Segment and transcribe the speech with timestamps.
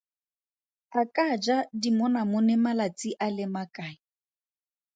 [1.01, 3.93] A ka ja dimonamone malatsi a le makae?